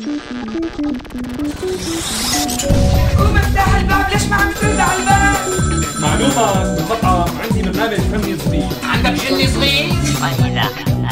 [0.00, 0.18] قوم
[3.36, 5.36] افتح الباب ليش ما عم ترد على الباب
[6.00, 9.88] معلومة بالمطعم عندي برنامج فني صغير عندك جني صغير؟
[10.22, 11.08] وإذا أردنا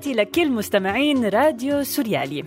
[0.00, 2.44] تحياتي لكل مستمعين راديو سوريالي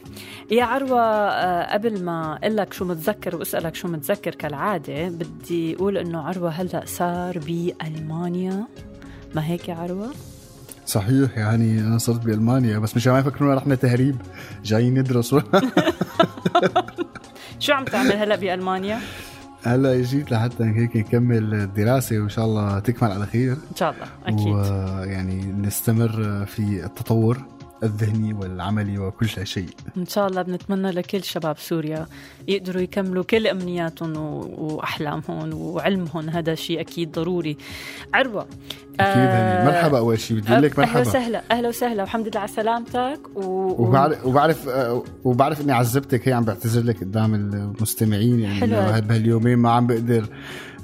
[0.52, 5.98] يا عروة آه، قبل ما أقول لك شو متذكر وأسألك شو متذكر كالعادة بدي أقول
[5.98, 8.64] إنه عروة هلأ صار بألمانيا
[9.36, 10.12] ما هيك يا عروة؟
[10.86, 14.16] صحيح يعني أنا صرت بألمانيا بس مش عم يفكرونا رحنا تهريب
[14.64, 15.36] جايين ندرس
[17.60, 19.00] شو عم تعمل هلأ بألمانيا؟
[19.64, 23.52] هلا جيت لحتى هيك نكمل الدراسة وإن شاء الله تكمل على خير.
[23.52, 24.48] إن شاء الله أكيد.
[24.48, 27.38] ويعني نستمر في التطور.
[27.84, 29.70] الذهني والعملي وكل شيء.
[29.98, 32.06] إن شاء الله بنتمنى لكل شباب سوريا
[32.48, 34.18] يقدروا يكملوا كل أمنياتهم
[34.58, 36.30] وأحلامهم وعلمهم.
[36.30, 37.58] هذا شيء أكيد ضروري.
[38.14, 38.46] عروة
[39.00, 40.38] أكيد هني مرحبا أول شيء.
[40.38, 41.02] بدي أقول لك مرحبا.
[41.02, 41.44] وسهلا.
[41.52, 42.02] أهلا وسهلا.
[42.02, 43.20] والحمد لله على سلامتك.
[43.36, 43.42] و...
[43.84, 46.28] وبعرف وبعرف آه، وبعرف إني عذبتك.
[46.28, 48.40] هي عم بعتذر لك قدام المستمعين.
[48.40, 49.02] يعني.
[49.02, 50.28] بهاليومين ما عم بقدر آه،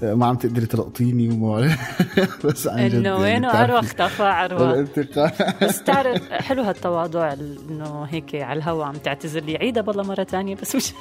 [0.02, 1.76] ما عم تقدري تلقطيني وما
[2.46, 4.24] بس عن جد إنه يعني وينه بتعرفي عروه أختفى
[4.64, 5.32] الانتقال
[5.68, 7.34] بس تعرف حلو هالتواضع
[7.70, 9.58] إنه هيك على الهوا عم تعتذر لي.
[9.58, 10.94] عيدها بالله مرة تانية بس مش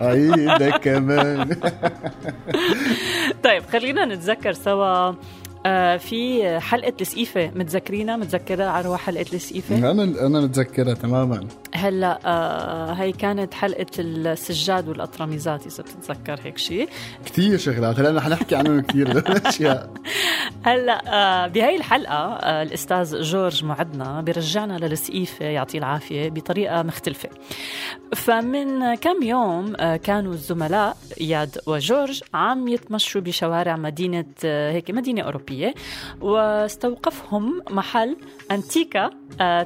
[0.00, 1.56] عيدك كمان.
[3.44, 5.12] طيب خلينا نتذكر سوا
[5.66, 11.48] آه في حلقة السقيفة متذكرينها؟ متذكرة عروة حلقة السقيفة أنا أنا متذكرها تماما.
[11.74, 16.88] هلأ آه هي كانت حلقة السجاد والأطرميزات إذا بتتذكر هيك شيء.
[17.26, 17.98] كثير شغلات.
[18.00, 19.90] هلأ رح نحكي عنهم كثير الاشياء
[20.66, 27.28] هلا آه بهاي الحلقة آه الأستاذ جورج معدنا بيرجعنا للسقيفة يعطيه العافية بطريقة مختلفة.
[28.14, 35.74] فمن كم يوم آه كانوا الزملاء اياد وجورج عم يتمشوا بشوارع مدينة هيك مدينة أوروبية
[36.20, 38.16] واستوقفهم محل
[38.50, 39.10] أنتيكا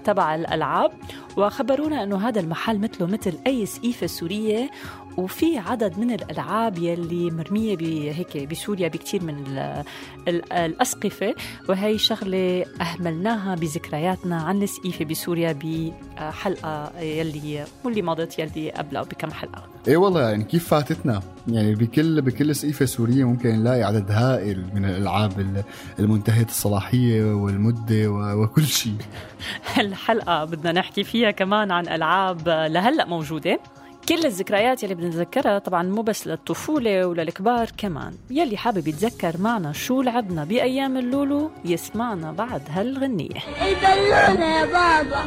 [0.05, 0.93] تبع الألعاب
[1.37, 4.71] وخبرونا إنه هذا المحل مثله مثل أي سقيفة سورية
[5.17, 9.85] وفي عدد من الألعاب يلي مرمية بهيك بسوريا بكثير من ال-
[10.29, 11.35] ال- الأسقفة
[11.69, 19.63] وهي شغلة أهملناها بذكرياتنا عن السقيفه بسوريا بحلقة يلي واللي مضت يلي قبلها بكم حلقة.
[19.89, 24.85] اي والله يعني كيف فاتتنا؟ يعني بكل بكل سقيفة سورية ممكن نلاقي عدد هائل من
[24.85, 25.63] الألعاب ال-
[25.99, 28.95] المنتهية الصلاحية والمدة وكل شيء.
[29.79, 33.61] الحلقة بدنا نحكي فيها كمان عن ألعاب لهلأ موجودة.
[34.09, 40.03] كل الذكريات يلي بدنتذكرها طبعا مو بس للطفولة وللكبار كمان يلي حابب يتذكر معنا شو
[40.03, 43.41] لعبنا بأيام اللولو يسمعنا بعد هالغنية.
[43.63, 45.21] البالونة يا بابا.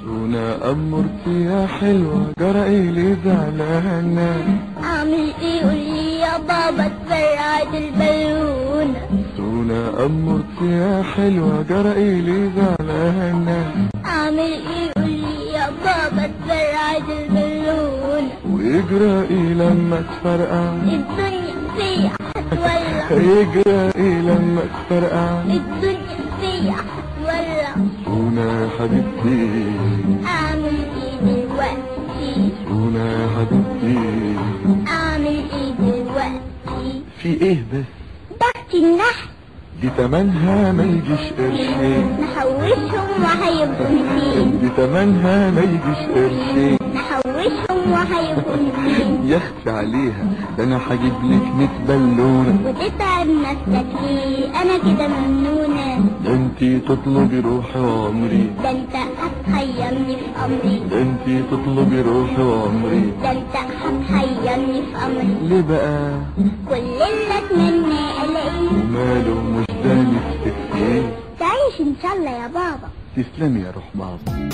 [0.00, 4.60] سونا أمرتي يا حلوة جرأي لي زعلانة.
[4.82, 9.08] اعمل إيه قولي يا بابا تفرعت البالونة.
[9.36, 13.89] سونا أمرتي يا حلوة جرأي لي زعلانة.
[14.20, 24.62] اعمل إيه؟ قولي يا بابا تفرعت البالونة ويجرأي لما تفرقع الدنيا فيا هتولع يجرأي لما
[24.74, 29.72] تفرقع الدنيا فيا هتولع سونا يا حبيبتي.
[30.26, 33.98] اعمل إيه دلوقتي؟ سونا يا حبيبتي.
[34.88, 37.84] اعمل إيه دلوقتي؟ في إيه بس
[38.40, 39.28] ضغط النحل
[39.82, 48.56] دي تمنها ما يجيش قرشين نحوشهم وهيبقوا متين دي تمنها ما يجيش قرشين نحوشهم وهيبقوا
[48.56, 50.24] متين يخفي عليها.
[50.58, 56.04] ده أنا هجيب لك 100 بالونه وتتعب نفسك ليه؟ أنا كده ممنونة.
[56.24, 60.82] ده انتي تطلبي روحي وعمري ده أنت هتحيرني في أمري.
[60.90, 65.36] ده انتي تطلبي روحي وعمري ده أنت هتحيرني في أمري.
[65.42, 66.10] ليه بقى؟
[66.68, 68.70] كل اللي اتمنى ألاقيه.
[68.70, 71.02] وماله مش نفسك فيه
[71.38, 72.88] تعيش إن شاء الله يا بابا.
[73.16, 74.48] تسلمي يا روح بابا.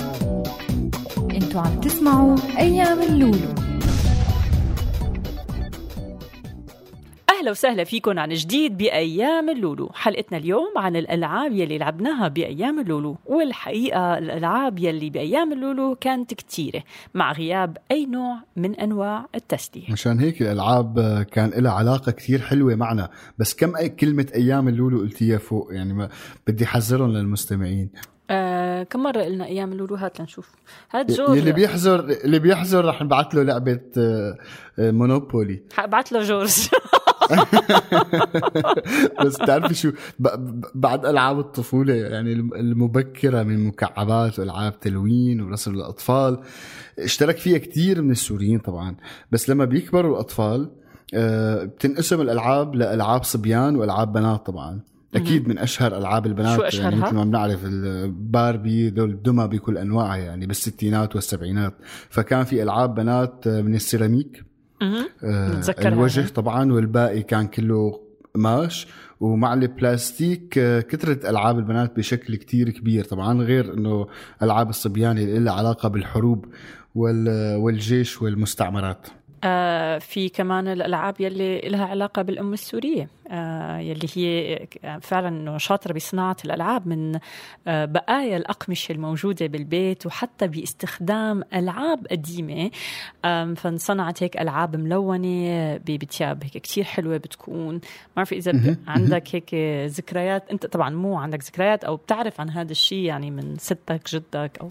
[1.30, 3.65] أنتوا عم تسمعوا أيام اللولو.
[7.46, 9.90] أهلا وسهلا فيكم عن جديد بأيام اللولو.
[9.94, 16.82] حلقتنا اليوم عن الألعاب يلي لعبناها بأيام اللولو والحقيقة الألعاب يلي بأيام اللولو كانت كتيرة
[17.14, 19.92] مع غياب أي نوع من أنواع التسلية.
[19.92, 24.68] مشان هيك الألعاب آه، كان لها علاقة كثير حلوة معنا بس كم أي كلمة أيام
[24.68, 26.08] اللولو قلتيها فوق؟ يعني ما
[26.46, 27.90] بدي أحذرهم للمستمعين.
[28.30, 30.50] آه كم مرة قلنا أيام اللولو؟ هات لنشوف.
[30.90, 34.36] هات جورج اللي بيحذر اللي بيحذر رح نبعث له لعبة آه،
[34.78, 35.62] آه، مونوبولي.
[35.72, 36.50] حبعت له جورج
[39.24, 39.90] بس بتعرفي شو؟
[40.74, 46.38] بعد ألعاب الطفولة يعني الم- المبكرة من مكعبات وألعاب تلوين ورسم الأطفال
[46.98, 48.96] اشترك فيها كثير من السوريين طبعا.
[49.32, 50.70] بس لما بيكبروا الأطفال
[51.14, 54.80] آه، بتنقسم الألعاب لألعاب صبيان وألعاب بنات طبعا.
[55.14, 59.78] أكيد من أشهر ألعاب البنات شو يعني أشهرها؟ مثل ما بنعرف الباربي دول الدمى بكل
[59.78, 61.74] أنواعها يعني بالستينات والسبعينات.
[62.10, 64.44] فكان في ألعاب بنات آه، من السيراميك.
[64.82, 66.28] آه، الوجه أنا.
[66.28, 68.00] طبعا والباقي كان كله
[68.34, 68.86] قماش.
[69.20, 73.04] ومع البلاستيك آه، كثرة ألعاب البنات بشكل كتير كبير.
[73.04, 74.06] طبعا غير أنه
[74.42, 76.44] ألعاب الصبيان اللي لها علاقة بالحروب
[76.94, 79.06] وال- والجيش والمستعمرات.
[79.44, 83.02] آه في كمان الألعاب يلي لها علاقة بالأم السورية.
[83.02, 83.08] آه
[83.80, 84.58] يلي هي
[85.00, 87.18] فعلا إنه شاطرة بصناعة الألعاب من
[87.66, 92.70] آه بقايا الأقمشة الموجودة بالبيت وحتى باستخدام ألعاب قديمة.
[93.56, 97.74] فانصنعت هيك ألعاب ملونة بتياب هيك كتير حلوة بتكون.
[97.74, 97.80] ما
[98.26, 99.54] بعرف إذا عندك هيك
[99.90, 104.58] ذكريات؟ أنت طبعا مو عندك ذكريات أو بتعرف عن هذا الشيء يعني من ستك جدك
[104.60, 104.68] أو؟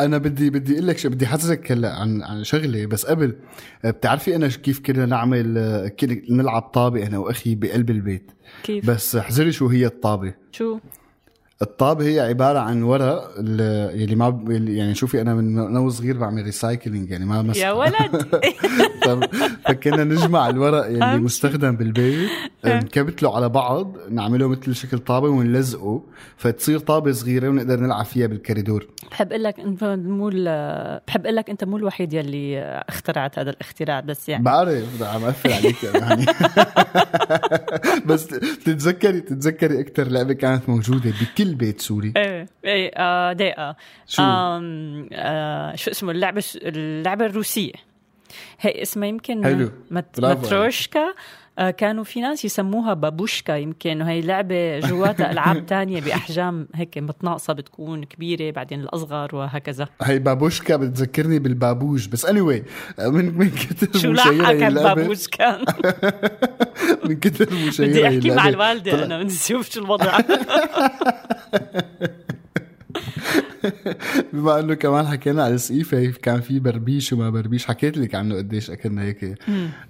[0.00, 2.86] أنا بدي بدي أقول لك بدي حسسك هلأ عن عن شغلة.
[2.86, 3.36] بس قبل
[3.84, 8.30] آه، بتعرفي أنا كيف كنا نعمل آه، كنا نلعب طابة أنا وأخي بقلب البيت.
[8.62, 10.34] كيف؟ بس احذري شو هي الطابة.
[10.52, 10.78] شو؟
[11.62, 16.42] الطابة هي عبارة عن ورق ال- يلي ما يعني شوفي أنا من أنا وصغير بعمل
[16.42, 17.94] recycling يعني ما مسح يا ولد.
[19.68, 22.28] فكنا نجمع الورق يلي أهم مستخدم بالبيت
[22.64, 26.02] نكبتله على بعض نعمله مثل شكل طابة ونلزقه
[26.36, 31.36] فتصير طابة صغيرة ونقدر نلعب فيها بالكوريدور بحب أقول لك انت مو ال- بحب أقول
[31.36, 32.58] لك إنت مو الوحيد يلي
[32.88, 34.44] اخترعت هذا الاختراع بس يعني.
[34.44, 36.26] بعرف عم اقفل عليك يعني.
[38.08, 38.26] بس
[38.64, 42.12] تتذكري تتذكري أكثر لعبة كانت موجودة بكل بيت سوري.
[42.16, 43.76] إيه إيه آه دقيقة.
[44.06, 47.72] شو؟ آم آه شو اسمه؟ اللعبة اللعبة الروسية.
[48.60, 49.70] هي اسمها يمكن حلو.
[49.90, 51.14] مت متروشكا.
[51.58, 53.52] كانوا في ناس يسموها بابوشكا.
[53.52, 59.88] يمكن وهي لعبة جواتها ألعاب تانية بأحجام هيك متناقصة بتكون كبيرة بعدين الأصغر وهكذا.
[60.02, 62.06] هي بابوشكا بتذكرني بالبابوش.
[62.06, 62.60] بس anyway
[62.98, 64.94] من من كثر شو مشيرة لاحقك هي اللعبة.
[64.94, 65.58] بابوشكا؟
[67.08, 68.48] من كثر مشيرة بدي أحكي مع.
[68.48, 70.18] الوالدة أنا بدي أشوف شو الوضع.
[74.32, 77.66] بما انه كمان حكينا على السقيفه كان في بربيش وما بربيش.
[77.66, 79.38] حكيت لك عنه قديش أكلنا هيك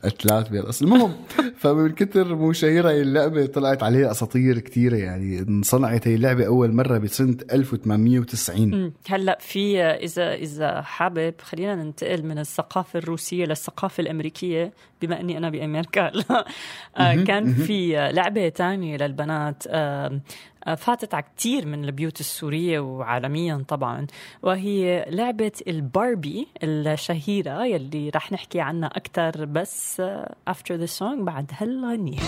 [0.05, 1.13] قتلات بالاصل المهم
[1.61, 5.39] فمن كثر مو شهيره هي اللعبة طلعت عليها أساطير كثيره يعني.
[5.41, 8.93] انصنعت هي اللعبة أول مرة بسنة 1890 مم.
[9.09, 14.73] هلأ في إذا إذا حابب خلينا ننتقل من الثقافة الروسية للثقافة الأمريكية
[15.03, 16.13] بما إني أنا بأمريكا.
[16.97, 20.21] آه، كان في لعبة تانية للبنات آه،
[20.77, 24.07] فاتت على كثير من البيوت السورية وعالميا طبعا
[24.43, 31.51] وهي لعبة الباربي الشهيرة يلي رح نحكي عنها أكثر بس آه، after the song بعد
[31.59, 32.19] هالغنيه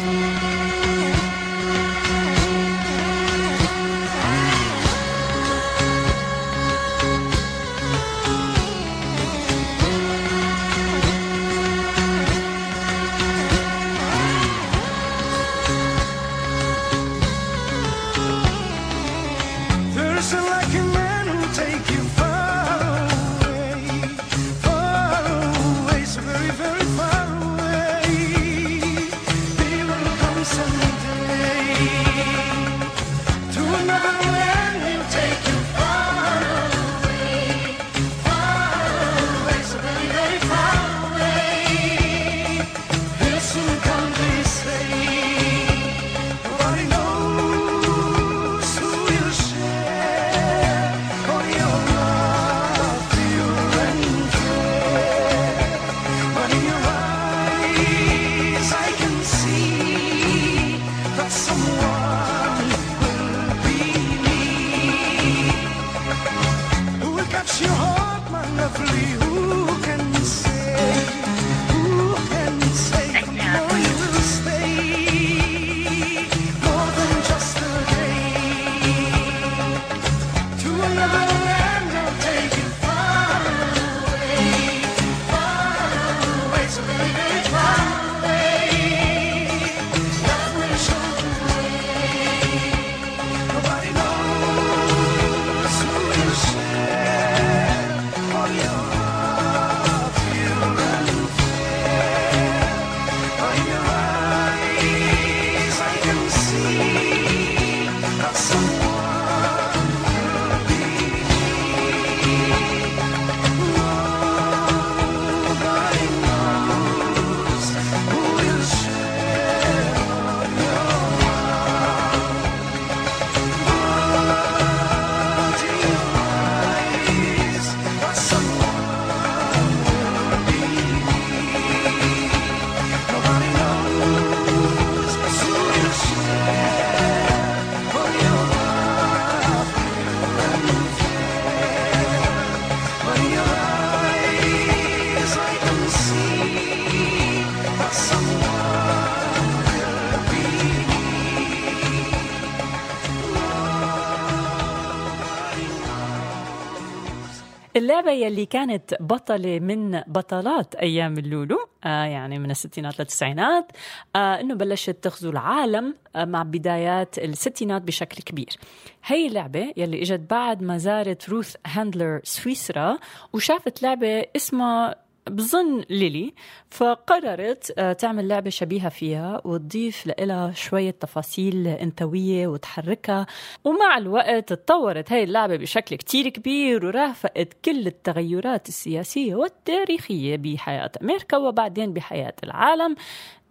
[158.13, 163.73] يلي كانت بطلة من بطلات أيام اللولو آه يعني من الستينات للتسعينات
[164.17, 168.57] آه إنه بلشت تغزو العالم آه مع بدايات الستينات بشكل كبير.
[169.05, 172.99] هي اللعبة يلي إجت بعد ما زارت روث هاندلر سويسرا
[173.33, 174.95] وشافت لعبة اسمها
[175.31, 176.35] بظن ليلي
[176.71, 183.27] فقررت آه، تعمل لعبة شبيهة فيها وتضيف لها شوية تفاصيل أنثوية وتحركها.
[183.65, 191.37] ومع الوقت تطورت هاي اللعبة بشكل كتير كبير ورافقت كل التغيرات السياسية والتاريخية بحياة أمريكا
[191.37, 192.95] وبعدين بحياة العالم.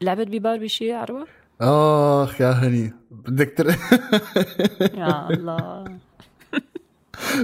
[0.01, 1.27] لعبت بباربي شي عروة؟
[1.61, 3.67] آخ يا هني بدك تر...
[5.01, 6.08] يا الله.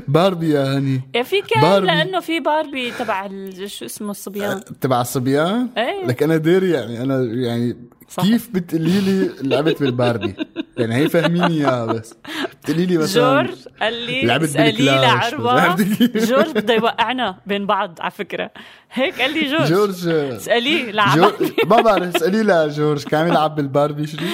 [0.07, 1.87] باربي يا هني يا في كان باربي.
[1.87, 3.29] لأنه في باربي تبع
[3.65, 6.05] شو اسمه الصبيان تبع الصبيان إيه.
[6.07, 7.77] لك أنا داري يعني أنا يعني
[8.09, 8.23] صح.
[8.23, 10.35] كيف بتقولي لي لعبت بالباربي
[10.77, 12.13] يعني هي فاهميني اياها بس.
[12.61, 18.51] بتقولي لي مثلا جورج قال لي لعبت كيف؟ جورج بده يوقعنا بين بعض على فكرة.
[18.91, 23.55] هيك قال لي جورج, جورج اسأليه لعب جورج ما بعرف اسألي لا جورج كان يلعب
[23.55, 24.17] بالباربي شو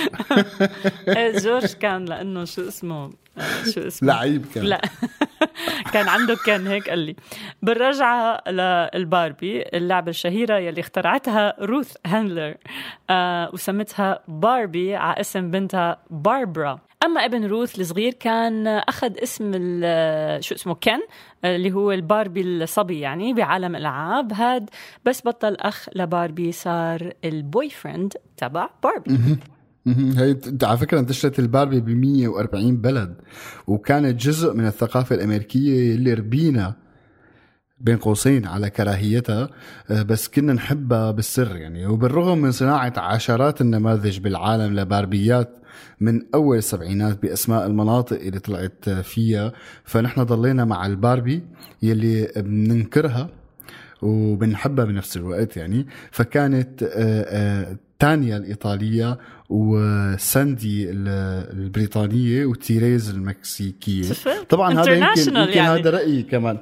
[1.08, 4.64] إيه، جورج كان لأنه شو اسمه آه، شو اسمه؟ لعيب كان.
[4.64, 4.82] لا.
[5.94, 7.16] كان عنده كان هيك قال لي.
[7.62, 12.56] بالرجعة للباربي اللعبة الشهيرة يلي اخترعتها روث هاندلر.
[13.10, 16.80] آه وسمتها باربي على اسم بنتها باربرا.
[17.04, 19.52] أما ابن روث الصغير كان أخذ اسم
[20.42, 21.00] شو اسمه كن
[21.46, 24.34] اللي هو الباربي الصبي يعني بعالم الألعاب.
[24.34, 24.70] هاد
[25.06, 29.38] بس بطل أخ لباربي صار ال boyfriend تبع باربي.
[30.18, 33.22] هي على فكرة انتشرت الباربي ب 140 بلد
[33.68, 36.76] وكانت جزء من الثقافة الأمريكية اللي ربينا
[37.84, 39.50] بين قوسين على كراهيتها
[39.92, 41.86] آه، بس كنا نحبها بالسر يعني.
[41.86, 45.58] وبالرغم من صناعة عشرات النماذج بالعالم لباربيات
[46.00, 49.52] من أول السبعينات بأسماء المناطق اللي طلعت فيها
[49.84, 51.44] فنحن ضلينا مع الباربي
[51.82, 53.30] يلي بننكرها
[54.02, 55.88] وبنحبها بنفس الوقت يعني.
[56.12, 59.18] فكانت آه، آه، تانيا الإيطالية
[59.50, 61.08] وساندي ال-
[61.60, 64.04] البريطانية وتيريز المكسيكية؟
[64.50, 65.10] طبعا هذا يمكن,
[65.42, 65.80] يمكن يعني.
[65.80, 66.58] هذا رأيي كمان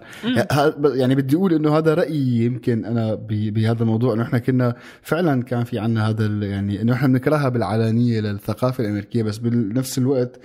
[0.93, 5.63] يعني بدي أقول إنه هذا رأيي يمكن أنا بهذا الموضوع إنه إحنا كنا فعلا كان
[5.63, 10.39] في عنا هذا يعني إنه إحنا بنكرهها بالعلانية للثقافة الأمريكية بس بنفس الوقت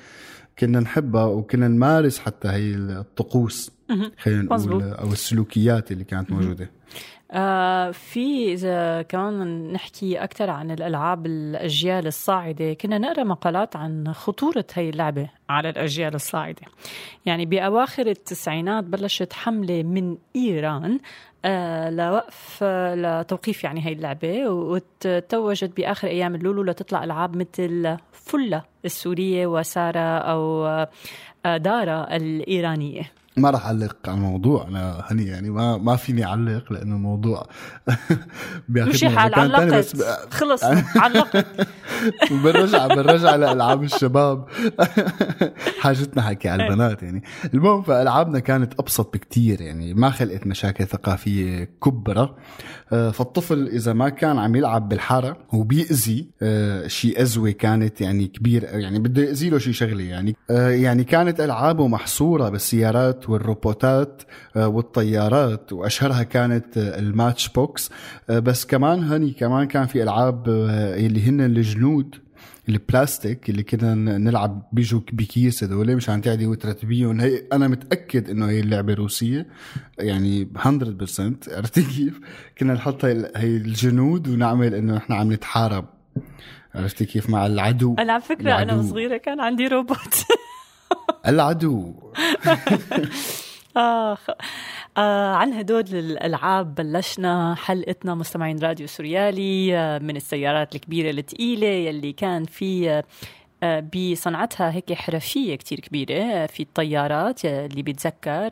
[0.58, 3.70] كنا نحبها وكنا نمارس حتى هي الطقوس
[4.22, 4.82] خلينا نقول.
[4.82, 6.70] أو السلوكيات اللي كانت موجودة
[7.34, 14.64] آه في إذا كمان نحكي أكثر عن الألعاب الأجيال الصاعدة كنا نقرأ مقالات عن خطورة
[14.74, 16.62] هي اللعبة على الأجيال الصاعدة.
[17.26, 20.98] يعني بأواخر التسعينات بلشت حملة من إيران
[21.44, 28.62] آه لوقف آه لتوقيف يعني هي اللعبة وتوجت بآخر أيام اللولو لتطلع ألعاب مثل فلة
[28.84, 30.66] السورية وسارة أو
[31.44, 33.12] دارا الإيرانية.
[33.36, 34.68] ما راح أعلق على الموضوع.
[34.68, 37.46] أنا هني يعني ما ما فيني أعلق لأنه الموضوع
[38.68, 39.74] مشي حال علقت.
[39.74, 40.64] بس ب- خلص
[41.04, 41.46] علقت.
[42.30, 44.44] بنرجع بنرجع لألعاب الشباب.
[45.80, 47.22] حاجتنا حكي على البنات يعني.
[47.54, 49.94] المهم فألعابنا كانت أبسط بكتير يعني.
[49.94, 52.34] ما خلقت مشاكل ثقافية كبرى.
[52.94, 58.98] فالطفل إذا ما كان عم يلعب بالحارة وبيأذي آه، شي أزوة كانت يعني كبير يعني
[58.98, 60.36] بده يأذي له شي شغلة يعني.
[60.50, 64.22] آه، يعني كانت ألعابه محصورة بالسيارات والروبوتات
[64.56, 67.90] آه، والطيارات وأشهرها كانت آه، الماتش بوكس.
[68.30, 72.23] آه، بس كمان هني كمان كان في ألعاب آه، اللي هن الجنود.
[72.68, 77.20] البلاستيك اللي كنا نلعب بيجوا بكيس هذول مشان تعدي وترتبيهم.
[77.20, 79.46] هي أنا متأكد إنه هي اللعبة روسية
[79.98, 80.60] يعني 100%
[81.48, 82.20] عرفتي كيف؟
[82.58, 83.12] كنا نحط هي
[83.56, 85.84] الجنود ونعمل إنه إحنا عم نتحارب.
[86.74, 87.96] عرفتي كيف؟ مع العدو.
[87.98, 88.12] أنا
[88.52, 88.88] على أنا العدو.
[88.88, 90.24] صغيرة كان عندي روبوت.
[91.26, 91.94] العدو.
[93.76, 94.18] آه
[94.96, 102.12] آه عن هدول الألعاب بلشنا حلقتنا مستمعين راديو سوريالي آه من السيارات الكبيرة الثقيلة يلي
[102.12, 103.04] كان في آه
[103.64, 108.50] آه، بصنعتها هيك حرفية كتير كبيرة في الطيارات اللي بيتذكر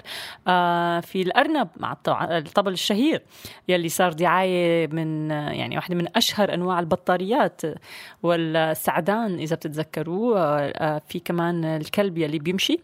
[0.49, 3.23] آه، في الأرنب مع الطبل الشهير
[3.69, 7.61] يلي صار دعاية من يعني واحدة من أشهر أنواع البطاريات
[8.23, 12.81] والسعدان إذا بتتذكروا آه، في كمان الكلب يلي بيمشي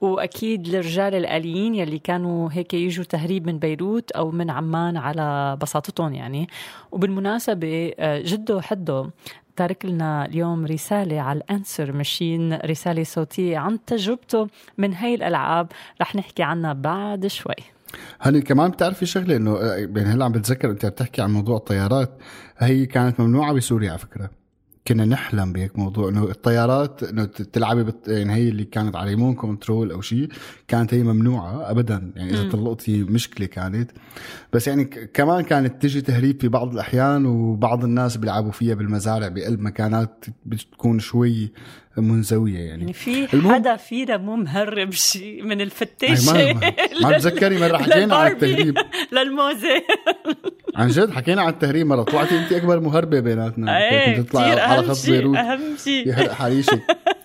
[0.00, 6.14] وأكيد الرجال الآليين يلي كانوا هيك يجوا تهريب من بيروت أو من عمان على بساطتهم
[6.14, 6.48] يعني.
[6.92, 9.10] وبالمناسبة آه، جده حده
[9.56, 14.48] تارك لنا اليوم رسالة على الأنسر ماشين رسالة صوتية عن تجربته
[14.78, 15.72] من هاي الألعاب.
[16.00, 17.54] رح نحكي عنها بعد شوي.
[18.20, 22.10] هني كمان بتعرفي شغلة إنه يعني هلا عم بتذكر أنت بتحكي عن موضوع الطيارات.
[22.58, 24.30] هي كانت ممنوعة بسوريا على فكرة.
[24.88, 28.08] كنا نحلم بهيك موضوع إنه الطيارات إنه تلعبي بت...
[28.08, 30.28] يعني هي اللي كانت على ريمون كنترول أو شيء
[30.68, 32.12] كانت هي ممنوعة ابدا.
[32.16, 33.90] يعني إذا طلقتي مشكلة كانت.
[34.52, 39.60] بس يعني كمان كانت تجي تهريب في بعض الأحيان وبعض الناس بيلعبوا فيها بالمزارع بقلب
[39.60, 41.52] مكانات بتكون شوي
[41.96, 42.80] منزوية يعني.
[42.80, 46.52] يعني في المهم- حدا فينا مو مهرب شيء من هي الفتاشه
[47.02, 48.74] ما بتذكري مرة حكينا للباربي، التهريب.
[49.12, 49.82] للموزة.
[50.76, 52.02] عن جد حكينا عن التهريب مرة.
[52.02, 53.78] طلعتي انت أكبر مهربة بيناتنا.
[53.78, 55.36] إيه كنت تطلعي على خط بيروت.
[55.36, 56.80] أهم شيء يحرق حريشك.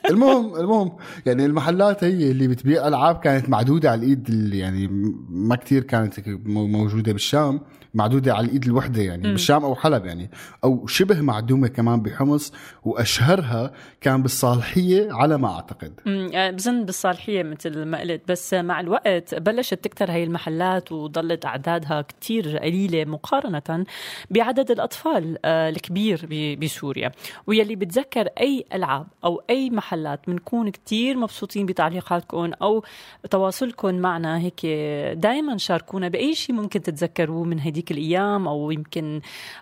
[0.09, 0.91] المهم المهم
[1.25, 4.87] يعني المحلات هي اللي بتبيع ألعاب كانت معدودة على الإيد اللي يعني
[5.29, 7.61] ما كتير كانت مو- موجودة بالشام.
[7.93, 10.29] معدودة على الإيد الوحدة يعني بالشام أو حلب يعني.
[10.63, 12.53] أو شبه معدومة كمان بحمص
[12.83, 15.93] وأشهرها كان بالصالحية على ما أعتقد.
[16.07, 22.01] آه، بظن بالصالحية مثل ما قلت بس مع الوقت بلشت تكتر هاي المحلات وظلت أعدادها
[22.01, 23.85] كتير قليلة مقارنة
[24.29, 26.27] بعدد الأطفال آه، الكبير
[26.61, 27.11] بسوريا.
[27.47, 32.83] ويلي بتذكر أي ألعاب أو أي محلات بنكون كتير مبسوطين بتعليقاتكم أو
[33.31, 34.65] تواصلكم معنا هيك
[35.15, 39.21] دائما شاركونا بأي شيء ممكن تتذكروه من هديك الأيام أو يمكن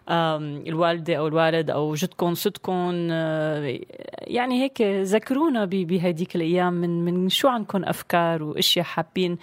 [0.09, 3.79] آم، الوالدة أو الوالد أو جدكم صدكم آه،
[4.21, 9.37] يعني هيك ذكرونا بهديك الأيام من من شو عندكم أفكار وأشياء حابين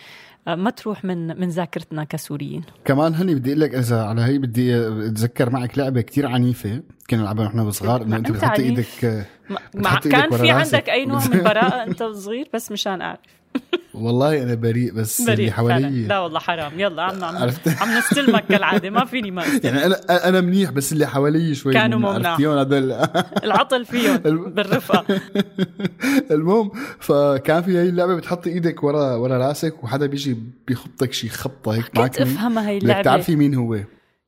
[0.49, 4.38] آه، ما تروح من من ذاكرتنا كسوريين كمان هني بدي أقول لك إذا على هي
[4.38, 8.62] بدي أتذكر معك لعبة كتير عنيفة كنا نلعبها نحن صغار إنه أنت بتحطي.
[8.62, 10.50] إيدك ما بتحط كان في.
[10.50, 13.21] عندك أي نوع من براءة أنت صغير بس مشان أعرف
[13.95, 15.56] والله أنا بريء بس اللي بريء فعلا.
[15.75, 16.80] حوالي لا والله حرام.
[16.80, 18.90] يلا عم عم, عرفت؟ عم نستلمك كالعادة.
[18.90, 22.10] ما فيني ما يعني أنا أنا منيح بس اللي حوالي شوي كانوا.
[22.12, 22.93] عرفتيهم هدول
[23.45, 25.21] العطل فيهم بالرفقة.
[26.30, 30.36] المهم فكان في هي اللعبة بتحطي إيدك ورا ورا رأسك وحدا بيجي
[30.69, 31.84] بيخبطك شي خبطة هيك.
[31.88, 33.02] كنت أفهمها هي اللعبة.
[33.02, 33.78] تعرفي مين هو.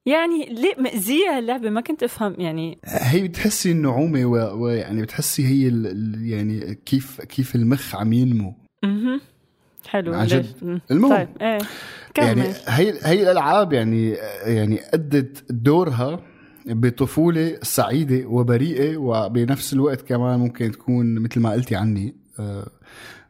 [0.07, 2.79] يعني ليه مأذية اللعبة؟ ما كنت أفهم يعني.
[2.85, 8.55] هي بتحسي النعومه و- ويعني بتحسي هي ال- يعني كيف كيف المخ عم ينمو.
[8.85, 9.21] أها
[9.89, 10.15] حلو.
[10.15, 10.81] عن جد.
[10.91, 11.17] المهم.
[11.17, 11.59] طيب إيه.
[12.15, 12.27] كمل.
[12.27, 14.11] يعني هي هي الألعاب يعني
[14.47, 16.21] يعني أدت دورها
[16.67, 22.67] بطفولة سعيدة وبريئة وبنفس الوقت كمان ممكن تكون مثل ما قلتي عني آه،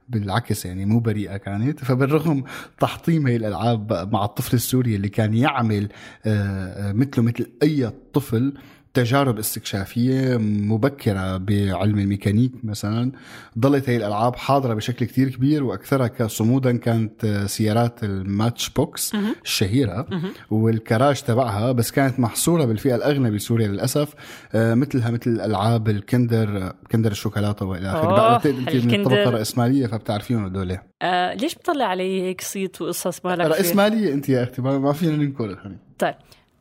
[0.09, 1.85] بالعكس يعني مو بريئة كانت.
[1.85, 2.45] فبالرغم
[2.81, 5.89] تحطيم هي الألعاب مع الطفل السوري اللي كان يعمل
[6.27, 8.55] آه، آه، مثله مثل أي طفل
[8.97, 13.13] تجارب استكشافية مبكرة بعلم الميكانيك مثلا.
[13.59, 19.13] ظلت هي الألعاب حاضرة بشكل كتير كبير وأكثرها صمودا كانت سيارات الماتش بوكس
[19.45, 20.07] الشهيرة
[20.51, 24.15] والكراج تبعها بس كانت محصورة بالفئة الأغنى بسوريا للأسف.
[24.55, 28.01] آه، مثلها مثل الألعاب الكندر كندر آخره.
[28.01, 28.97] أوه، بعتقد أنت من الكندر.
[28.97, 30.79] الطبقة الرأسمالية فبتعرفيهم هدول.
[31.03, 35.17] آه ليش بتطلع علي هيك صيت وقصص مالك فيه؟ رأسمالية أنت يا أختي ما فينا
[35.17, 35.77] ننكر.
[35.99, 36.15] طيب.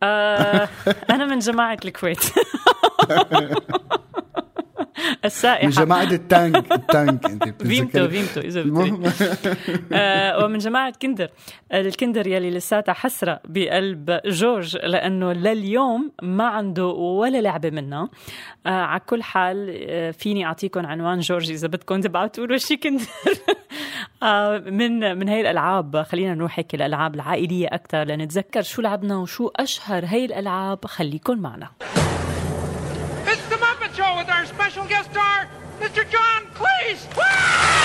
[0.06, 0.70] آه
[1.10, 2.20] أنا من جماعة الكويت.
[5.26, 5.66] السائحة.
[5.66, 7.26] من جماعة التانك التانك.
[7.26, 8.64] أنت فيمتو فيمتو إذا
[9.94, 11.30] آه ومن جماعة كندر.
[11.74, 18.10] الكندر يلي لساتها حسرة بقلب جورج لأنه لليوم ما عنده ولا لعبة منها.
[18.66, 23.04] آه على كل حال آه فيني أعطيكم عنوان جورج إذا بدكم تبعتوا له شي كندر.
[24.24, 29.52] آه من من هي الألعاب خلينا نروح هيك الألعاب العائلية أكثر لنتذكر شو لعبنا وشو
[29.56, 30.86] أشهر هي الألعاب.
[30.86, 31.70] خليكن معنا.
[34.16, 35.50] With our special guest star,
[35.80, 36.10] Mr.
[36.10, 37.85] John Cleese.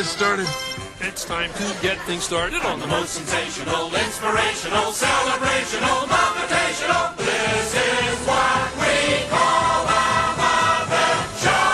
[0.00, 0.48] This started.
[1.08, 7.04] It's time to get things started on the most sensational, inspirational, celebrational, motivational.
[7.28, 8.96] This is what we
[9.34, 10.04] call the
[10.40, 11.64] Muppet Show.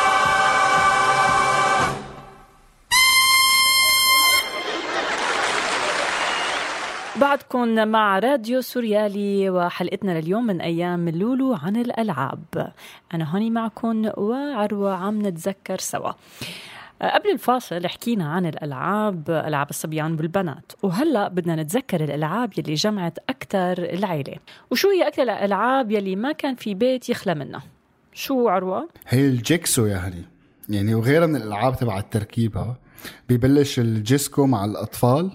[7.17, 12.73] بعدكم مع راديو سوريالي وحلقتنا لليوم من أيام لولو عن الألعاب
[13.15, 16.13] أنا هوني معكم وعروة عم نتذكر سوا
[17.03, 20.73] قبل الفاصل حكينا عن الألعاب ألعاب الصبيان والبنات.
[20.83, 24.37] وهلأ بدنا نتذكر الألعاب يلي جمعت أكثر العيلة.
[24.71, 27.63] وشو هي أكثر الألعاب يلي ما كان في بيت يخلى منها؟
[28.13, 30.25] شو عروة؟ هي ال jigsaw يا هني
[30.69, 32.77] يعني وغيرها من الألعاب تبع التركيبها
[33.29, 35.31] ببلش ال jigsaw مع الأطفال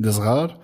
[0.00, 0.56] الصغار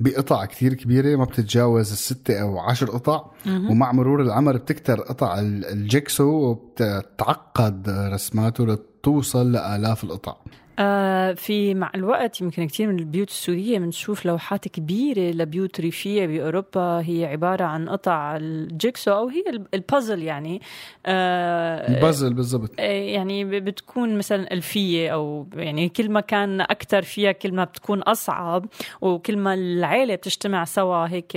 [0.00, 3.24] بقطع كتير كبيرة ما بتتجاوز الستة أو عشر قطع.
[3.46, 8.64] ومع مرور العمر بتكتر قطع ال- ال jigsaw وبتتعقد رسماته
[8.98, 10.36] لتوصل لآلاف القطع.
[10.80, 17.00] آه في مع الوقت يمكن كثير من البيوت السورية بنشوف لوحات كبيرة لبيوت ريفية بأوروبا.
[17.00, 20.60] هي عبارة عن قطع الجيكسو أو هي ال- البازل يعني.
[21.06, 22.70] آه البازل بالضبط.
[22.78, 28.02] آه، يعني بتكون مثلا ألفية أو يعني كل ما كان أكتر فيها كل ما بتكون
[28.02, 28.66] أصعب.
[29.00, 31.36] وكل ما العيلة بتجتمع سوا هيك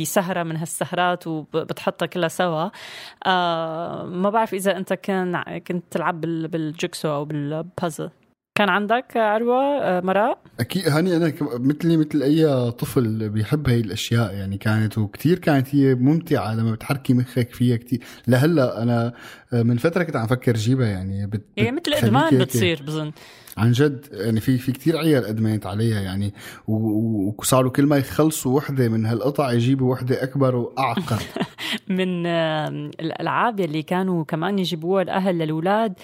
[0.00, 2.68] بسهرة من هالسهرات وبتحطها كلها سوا.
[3.26, 8.10] آه ما بعرف إذا أنت كان كنت تلعب بال- بال jigsaw أو بالبازل.
[8.56, 13.80] كان عندك عروة آه، مراء؟ أكيد هاني أنا ك- مثلي مثل أي طفل بيحب هاي
[13.80, 19.12] الأشياء يعني كانت وكثير كانت هي ممتعة لما بتحركي مخك فيها كثير لهلأ أنا
[19.52, 23.12] من فترة كنت عم فكر جيبها يعني بت هي مثل إدمان بتصير بظن
[23.56, 26.34] عن جد يعني في في كثير عيال أدمنت عليها يعني
[26.68, 31.22] وصاروا كل ما يخلصوا وحدة من هالقطع يجيبوا وحدة أكبر وأعقد.
[31.88, 35.94] من الألعاب يلي كانوا كمان يجيبوها الاهل للأولاد.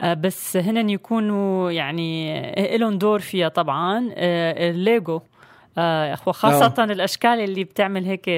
[0.00, 2.42] آه، بس هن يكونوا يعني
[2.78, 5.20] لهم دور فيها طبعا آه، الليجو.
[6.26, 6.84] وخاصة آه.
[6.84, 8.28] الأشكال اللي بتعمل هيك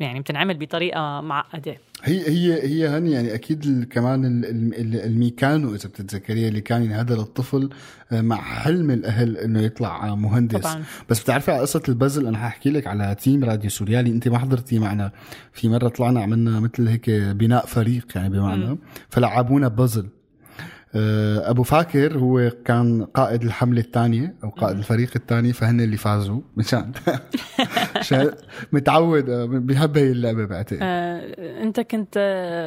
[0.00, 5.74] يعني بتنعمل بطريقة معقدة هي هي هي هني يعني أكيد ال- كمان ال- ال- الميكانو
[5.74, 7.70] إذا بتتذكريها اللي كان ينهدى للطفل
[8.12, 10.60] آه، مع حلم الأهل إنه يطلع آه، مهندس.
[10.60, 10.82] طبعاً.
[11.10, 14.10] بس بتعرفي على قصة البازل؟ أنا حاحكي لك على تيم راديو سوريالي.
[14.10, 15.12] أنت ما حضرتي معنا.
[15.52, 18.78] في مرة طلعنا عملنا مثل هيك بناء فريق يعني بمعنى
[19.10, 20.08] فلعبونا بازل.
[20.94, 26.40] آه، أبو فاكر هو كان قائد الحملة الثانية أو قائد الفريق الثاني فهن اللي فازوا
[26.56, 26.92] مشان.
[28.12, 28.30] عشان
[28.72, 29.30] متعود
[29.66, 30.78] بيحب هي اللعبة بعتقد.
[30.82, 32.14] آه، أنت كنت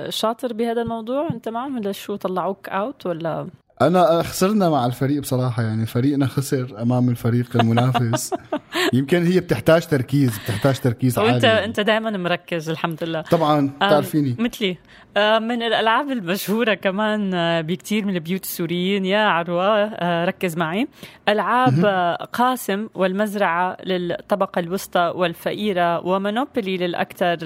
[0.10, 3.48] شاطر بهذا الموضوع؟ أنت معهم ولا شو طلعوك أوت ولا؟
[3.88, 8.34] أنا خسرنا مع الفريق بصراحة يعني فريقنا خسر أمام الفريق المنافس.
[8.94, 11.66] يمكن هي بتحتاج تركيز بتحتاج تركيز عالي.
[11.66, 13.22] أنت دائما مركز الحمد لله.
[13.22, 14.36] طبعا آه، بتعرفيني.
[14.40, 14.78] مثلي.
[15.18, 19.86] آه، من الألعاب المشهورة كمان آه، بكثير من البيوت السوريين يا عروة
[20.26, 20.88] ركز معي.
[21.30, 21.86] ألعاب
[22.34, 27.38] قاسم والمزرعة للطبقة الوسطى والفقيرة ومونوبولي للأكثر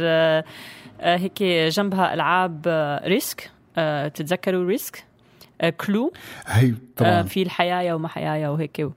[1.02, 2.62] هيك جنبها ألعاب
[3.06, 3.52] ريسك.
[4.14, 5.15] تتذكروا ريسك؟
[5.78, 6.14] Cluedo
[6.48, 7.22] هي آه، طبعا.
[7.24, 8.80] في الحيايا وما حيايا وهيك.
[8.80, 8.92] و-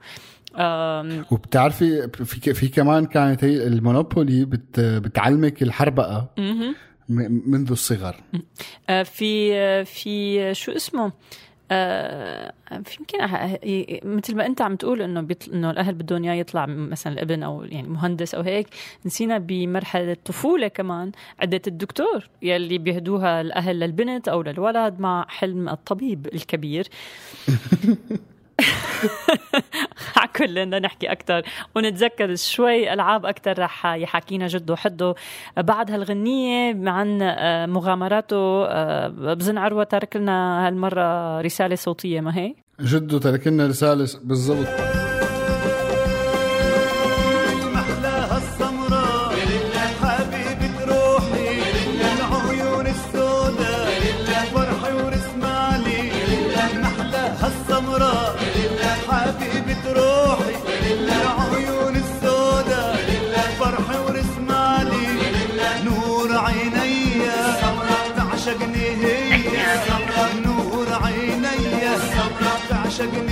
[1.31, 6.27] وبتعرفي في في كمان كانت هي المونوبولي بت بتعلمك الحربقة
[7.09, 8.15] منذ الصغر.
[8.89, 11.11] آه، في آه، في شو اسمه؟
[11.71, 13.17] آه، يمكن
[14.03, 15.27] مثل ما أنت عم تقول إنه.
[15.53, 18.67] إنه الأهل بدهم إياه يطلع مثلا الابن أو يعني مهندس أو هيك
[19.05, 26.27] نسينا بمرحلة الطفولة كمان عدة الدكتور يلي بيهدوها الأهل للبنت أو للولد مع حلم الطبيب
[26.33, 26.87] الكبير
[30.39, 31.41] كلنا نحكي أكثر
[31.75, 35.15] ونتذكر شوي ألعاب أكثر رح يحاكينا جده حده
[35.57, 42.55] بعد هالغنية عن آه، مغامراته آه، بظن عروة ترك لنا هالمرة رسالة صوتية ما هي؟
[42.81, 44.88] جده ترك لنا رسالة بالضبط
[69.31, 69.65] هي
[70.45, 71.59] نور عيني.
[72.69, 73.28] تعشقني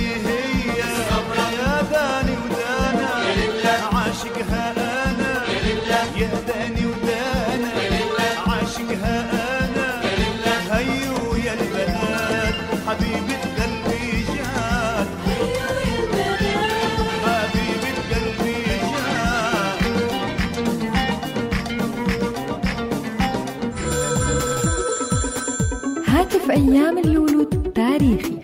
[26.58, 28.38] أيام اللولو التاريخي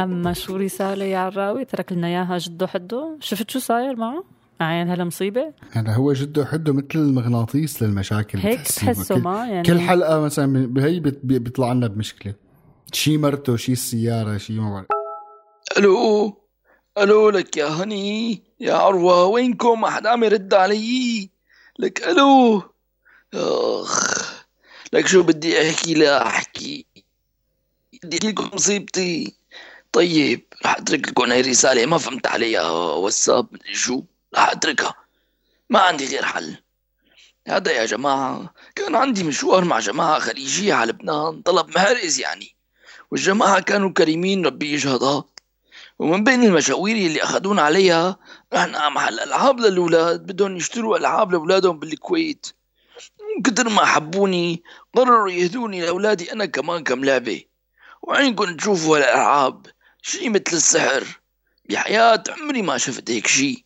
[0.00, 4.24] أما شو رسالة يا عراوي ترك لنا إياها جده حده شفت شو صاير معه؟
[4.60, 5.52] عين هلا مصيبة.
[5.72, 8.60] هذا هو جده حده مثل المغناطيس للمشاكل هيك
[9.08, 9.62] كل- ما يعني.
[9.62, 12.34] كل حلقة مثلا بهي بيطلع لنا بمشكلة.
[12.92, 14.86] شي مرته شي السيارة شي ما بعرف.
[15.78, 16.32] ألو
[16.98, 21.30] ألو لك يا هني يا عروة وينكم؟ ما حدا عم يرد علي؟
[21.78, 22.62] لك ألو.
[23.34, 24.23] أخ.
[24.94, 26.86] لك شو بدي أحكي؟ لا أحكي.
[28.04, 29.34] بدي أحكي لكم مصيبتي.
[29.92, 31.86] طيب رح أترك لكم هاي الرسالة.
[31.86, 32.70] ما فهمت عليها.
[32.70, 34.02] واتساب مدري شو.
[34.36, 34.94] رح أتركها.
[35.70, 36.56] ما عندي غير حل.
[37.48, 41.42] هذا يا جماعة كان عندي مشوار مع جماعة خليجية على لبنان.
[41.42, 42.54] طلب مهرز يعني.
[43.10, 45.24] والجماعة كانوا كريمين ربي يشهدها
[45.98, 48.16] ومن بين المشاوير اللي أخذونا عليها
[48.54, 50.26] رحنا على محل ألعاب للأولاد.
[50.26, 52.46] بدهم يشتروا ألعاب لأولادهم بالكويت.
[53.36, 54.62] من كتر ما حبوني
[54.94, 57.42] قرروا يهدوني لأولادي أنا كمان كم لعبة.
[58.02, 59.66] وعينكم تشوفوا هالألعاب
[60.02, 61.20] شي مثل السحر.
[61.70, 63.64] بحياة عمري ما شفت هيك شي.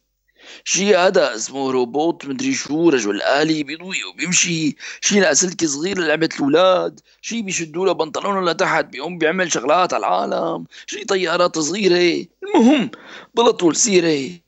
[0.65, 4.77] شي هذا اسمه روبوت مدري شو رجل آلي بيضوي وبيمشي.
[5.01, 7.01] شي لاسلكي صغير لعبة الأولاد.
[7.23, 10.65] شي بيشدوا له بنطلونه لتحت بيقوم بيعمل شغلات على العالم.
[10.87, 12.27] شي طيارات صغيرة.
[12.43, 12.91] المهم
[13.35, 14.41] بلطوا السيرة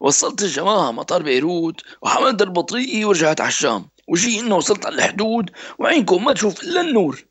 [0.00, 3.88] وصلت الجماعة مطار بيروت وحملت البطيء ورجعت على الشام.
[4.08, 7.24] وشي إنه وصلت على الحدود وعينكم ما تشوف إلا النور.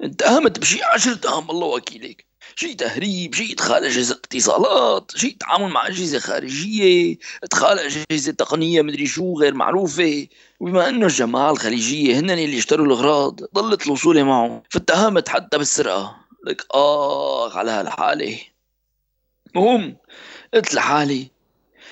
[0.00, 2.26] اتهمت بشي عشر تهم الله وكيلك.
[2.56, 9.06] شي تهريب شي إدخال أجهزة اتصالات شي تعامل مع أجهزة خارجية إدخال أجهزة تقنية مدري
[9.06, 10.26] شو غير معروفة.
[10.60, 14.62] وبما إنه الجماعة الخليجية هن اللي اشتروا الأغراض ضلت الوصوله معهم.
[14.70, 16.16] فاتهمت حتى بالسرقة.
[16.46, 18.38] لك آخ على هالحالة.
[19.56, 19.96] المهم
[20.54, 21.35] قلت لحالي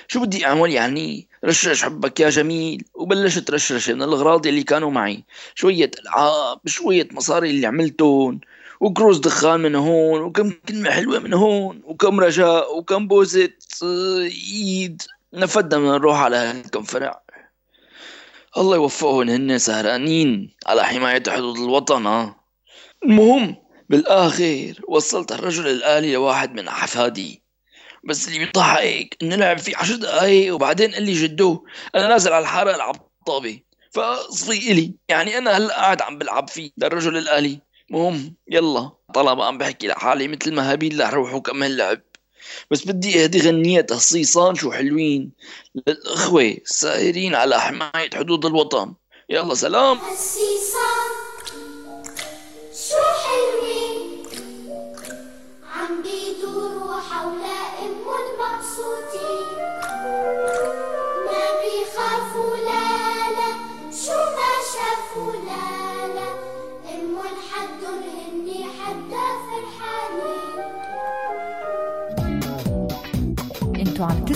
[0.07, 5.23] شو بدي أعمل يعني؟ رشرش حبك يا جميل وبلشت رشرش من الأغراض اللي كانوا معي.
[5.55, 8.39] شوية ألعاب شوية مصاري اللي عملتهم
[8.79, 15.01] وكروز دخان من هون وكم كلمة حلوة من هون وكم رجاء وكم بوزة آه، ايد
[15.33, 17.21] نفدنا من نروح على هالكم فرع
[18.57, 22.33] الله يوفقهم هن سهرانين على حماية حدود الوطن
[23.03, 23.55] المهم
[23.89, 27.44] بالآخر وصلت الرجل الآلي لواحد من أحفادي.
[28.05, 31.65] بس اللي بيضحك إنه لعب فيه عشر دقايق وبعدين قال لي جدو
[31.95, 33.59] أنا نازل على الحارة ألعب طابة.
[33.91, 34.93] فصفي إلي.
[35.09, 37.59] يعني أنا هلأ قاعد عم بلعب فيه للرجل الآلي.
[37.89, 38.35] مهم.
[38.51, 38.91] يلا.
[39.13, 42.01] طالما عم بحكي لحالي مثل ما هابيل رح روح وكمل لعب.
[42.71, 45.31] بس بدي أهدي غنية تصيصان شو حلوين.
[45.87, 48.93] للأخوة السائرين على حماية حدود الوطن.
[49.29, 49.99] يلا سلام.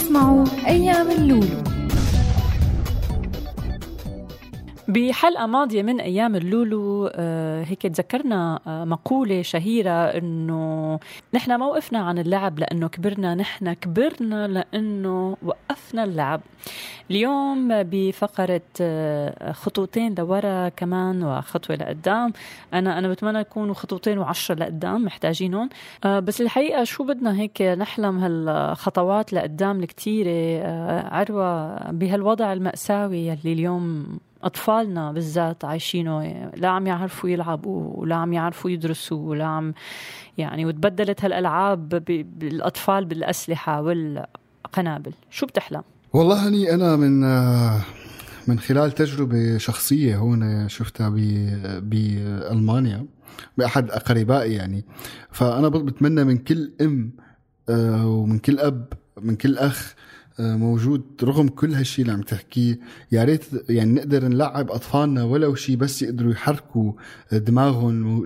[0.09, 1.68] تسمعوا أيام اللولو.
[4.89, 10.99] بحلقة ماضية من أيام اللولو آه، هيك تذكرنا آه، مقولة شهيرة إنه
[11.33, 16.41] نحن ما وقفنا عن اللعب لأنه كبرنا نحن كبرنا لأنه وقفنا اللعب.
[17.11, 22.33] اليوم بفقرة آه، خطوتين لورا كمان وخطوة لقدام.
[22.73, 25.69] أنا أنا بتمنى يكونوا خطوتين وعشرة لقدام محتاجينهم.
[26.05, 30.67] بس الحقيقة شو بدنا هيك نحلم هالخطوات لقدام الكتيرة؟
[31.07, 36.23] عروة بهالوضع المأساوي يلي اليوم أطفالنا بالذات عايشينه
[36.55, 39.73] لا عم يعرفوا يلعبوا ولا عم يعرفوا يدرسوا ولا عم
[40.37, 45.81] يعني وتبدلت هالألعاب ب- بالأطفال بالأسلحة والقنابل شو بتحلم؟
[46.13, 47.19] والله هني أنا من
[48.47, 51.09] من خلال تجربة شخصية هون شفتها
[51.79, 53.05] بألمانيا
[53.57, 54.85] بأحد أقربائي يعني
[55.31, 57.11] فأنا بت- بتمنى من كل أم
[57.69, 58.85] آه، ومن كل أب
[59.21, 59.95] من كل أخ
[60.39, 62.79] موجود رغم كل هالشي اللي عم تحكيه
[63.11, 66.91] يا ريت يعني نقدر نلعب أطفالنا ولو شيء بس يقدروا يحركوا
[67.31, 68.25] دماغهم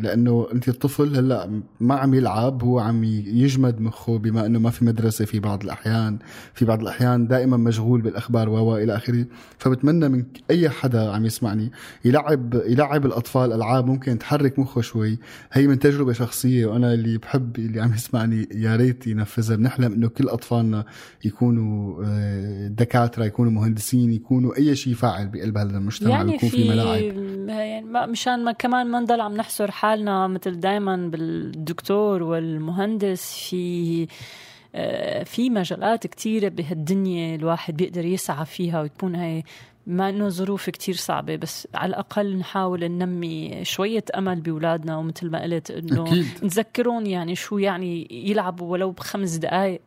[0.00, 4.84] لأنه أنت الطفل هلأ ما عم يلعب هو عم يجمد مخه بما إنه ما في
[4.84, 6.18] مدرسة في بعض الأحيان
[6.54, 9.26] في بعض الأحيان دائما مشغول بالأخبار و إلى آخره.
[9.58, 11.72] فبتمنى من أي حدا عم يسمعني
[12.04, 15.18] يلعب يلعب الأطفال ألعاب ممكن تحرك مخه شوي.
[15.52, 19.56] هي من تجربة شخصية وأنا اللي بحب اللي عم يسمعني يا ريت ينفذها.
[19.56, 20.84] بنحلم إنه كل أطفالنا
[21.30, 26.56] يكونوا آه، دكاترة يكونوا مهندسين يكونوا أي شيء فاعل بقلب هذا المجتمع يعني يكون في,
[26.56, 27.02] في ملاعب
[27.48, 34.06] يعني ما مشان ما كمان ما نضل عم نحصر حالنا مثل دائما بالدكتور والمهندس في
[34.74, 39.44] آه، في مجالات كتيرة بهالدنيا الواحد بيقدر يسعى فيها وتكون هاي
[39.86, 45.42] مع إنه ظروف كتير صعبة بس على الأقل نحاول ننمي شوية أمل بأولادنا ومثل ما
[45.42, 46.26] قلت إنه أكيد.
[46.42, 49.80] نذكرهم يعني شو يعني يلعبوا ولو بخمس دقائق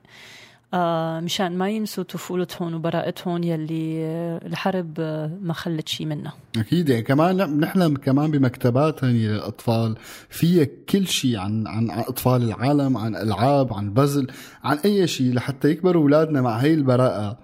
[1.20, 7.02] مشان ما ينسوا طفولتهم وبراءتهم يلي آه، الحرب آه، ما خلت شي منها أكيد يعني
[7.02, 9.96] كمان بنحلم كمان بمكتبات هني للأطفال
[10.30, 14.28] فيها كل شيء عن عن أطفال العالم عن ألعاب عن بزل
[14.64, 17.38] عن أي شيء لحتى يكبروا أولادنا مع هي البراءة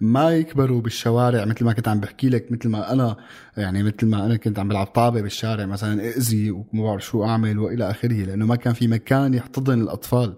[0.00, 3.16] ما يكبروا بالشوارع مثل ما كنت عم بحكي لك مثل ما أنا
[3.56, 7.58] يعني مثل ما أنا كنت عم بلعب طابة بالشارع مثلا أذي وما بعرف شو أعمل
[7.58, 10.36] وإلى آخره لأنه ما كان في مكان يحتضن الأطفال.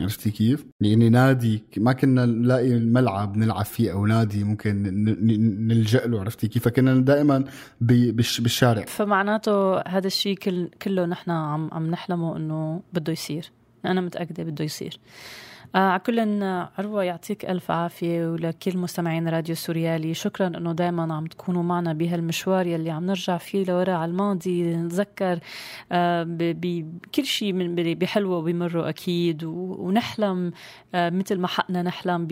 [0.00, 4.82] عرفتي كيف؟ يعني نادي ما كنا نلاقي الملعب نلعب فيه أو نادي ممكن
[5.68, 7.44] نلجأ له عرفتي كيف؟ فكنا دائما
[7.80, 13.52] بالشارع فمعناته هذا الشيء كل كله نحن عم عم نحلمه إنه بده يصير
[13.84, 14.98] أنا متأكدة بده يصير
[15.76, 16.42] آه كل
[16.78, 22.66] عروة يعطيك ألف عافية ولكل مستمعين راديو سوريالي شكرا أنه دائما عم تكونوا معنا بهالمشوار
[22.66, 25.38] يلي عم نرجع فيه لورا على الماضي نتذكر
[25.92, 29.44] آه بكل شيء من بحلوة وبمرة أكيد.
[29.44, 30.52] ونحلم
[30.94, 32.26] آه مثل ما حقنا نحلم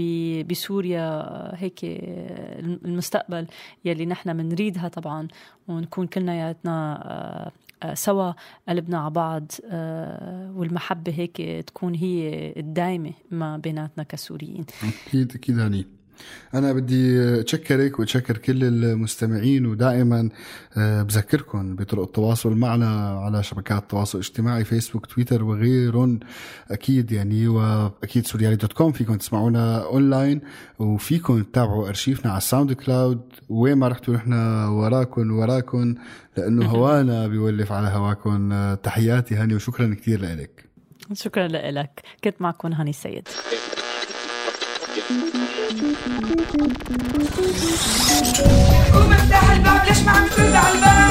[0.48, 3.46] بسوريا آه هيك آه، المستقبل
[3.84, 5.28] يلي نحن بنريدها طبعا.
[5.68, 7.52] ونكون كلنا آه آه،
[7.94, 8.32] سوا
[8.68, 14.66] قلبنا على بعض آه، والمحبة هيك تكون هي الدايمة ما بيناتنا كسوريين.
[15.08, 15.86] أكيد أكيد هني
[16.54, 20.28] أنا بدي أتشكرك وأتشكر كل المستمعين ودائما
[20.76, 26.20] آه، بذكركم بطرق التواصل معنا على شبكات التواصل الاجتماعي فيسبوك تويتر وغيرهم
[26.70, 30.40] أكيد يعني واكيد سوريالي dot com فيكم تسمعونا أونلاين
[30.78, 33.20] وفيكم تتابعوا أرشيفنا على ال SoundCloud.
[33.48, 34.32] وين ما رحتوا نحن
[34.68, 35.94] وراكم وراكم
[36.36, 40.64] لأنه هوانا بيولف على هواكم تحياتي هاني وشكرا كثير لك
[41.12, 43.28] شكرا لك كنت معكم هاني السيد.
[44.94, 45.02] قوم
[49.12, 51.10] افتح الباب ليش ما عم ترد على الباب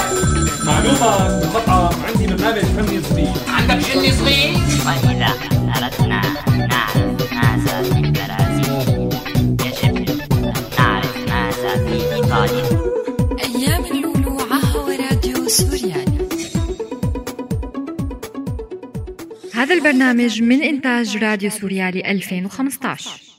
[0.65, 4.53] معلومة بالمطعم عندي برنامج فني صغير عندك جني صغير
[4.85, 5.33] وإذا
[5.75, 6.21] أردنا
[6.67, 9.09] نعرف ماذا في البرازيل
[9.65, 10.05] يجب أن
[10.79, 12.65] نعرف ماذا في إيطاليا
[13.43, 16.27] أيام اللولو عهو راديو سوريالي
[19.53, 23.32] هذا البرنامج من إنتاج راديو سوريالي 2015